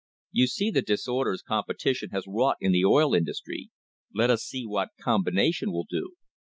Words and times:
You 0.31 0.47
see 0.47 0.71
the 0.71 0.81
disorders 0.81 1.43
competition 1.43 2.09
has 2.09 2.23
wrought 2.27 2.57
in 2.59 2.71
the 2.71 2.83
oil 2.83 3.13
industry. 3.13 3.69
Let 4.11 4.31
us 4.31 4.41
see 4.41 4.65
what 4.65 4.89
combination 4.99 5.71
will 5.71 5.85
do. 5.87 6.15